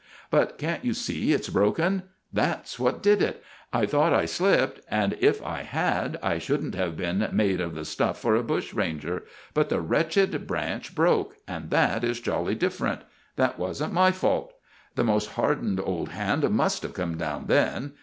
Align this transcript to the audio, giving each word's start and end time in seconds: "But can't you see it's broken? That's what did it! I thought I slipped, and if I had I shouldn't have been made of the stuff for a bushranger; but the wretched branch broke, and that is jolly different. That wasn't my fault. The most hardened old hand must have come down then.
"But 0.31 0.57
can't 0.57 0.83
you 0.83 0.95
see 0.95 1.31
it's 1.31 1.49
broken? 1.49 2.01
That's 2.33 2.79
what 2.79 3.03
did 3.03 3.21
it! 3.21 3.43
I 3.71 3.85
thought 3.85 4.15
I 4.15 4.25
slipped, 4.25 4.79
and 4.89 5.15
if 5.21 5.45
I 5.45 5.61
had 5.61 6.17
I 6.23 6.39
shouldn't 6.39 6.73
have 6.73 6.97
been 6.97 7.29
made 7.31 7.61
of 7.61 7.75
the 7.75 7.85
stuff 7.85 8.17
for 8.19 8.33
a 8.35 8.41
bushranger; 8.41 9.25
but 9.53 9.69
the 9.69 9.79
wretched 9.79 10.47
branch 10.47 10.95
broke, 10.95 11.35
and 11.47 11.69
that 11.69 12.03
is 12.03 12.19
jolly 12.19 12.55
different. 12.55 13.01
That 13.35 13.59
wasn't 13.59 13.93
my 13.93 14.09
fault. 14.09 14.53
The 14.95 15.03
most 15.03 15.33
hardened 15.33 15.79
old 15.79 16.09
hand 16.09 16.49
must 16.49 16.81
have 16.81 16.93
come 16.95 17.15
down 17.15 17.45
then. 17.45 17.93